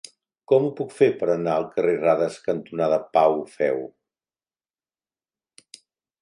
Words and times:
Com 0.51 0.63
ho 0.67 0.69
puc 0.77 0.93
fer 0.99 1.09
per 1.19 1.27
anar 1.33 1.53
al 1.57 1.67
carrer 1.75 1.93
Radas 1.99 2.39
cantonada 2.47 2.97
Pau 3.19 3.37
Feu? 3.53 3.79